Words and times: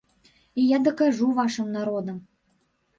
І 0.61 0.65
я 0.75 0.79
дакажу 0.89 1.29
вашым 1.43 1.71
народам! 1.79 2.17